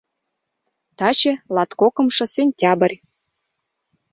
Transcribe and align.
—Таче 0.97 1.33
латкокымшо 1.55 2.25
сентябрь. 2.35 2.97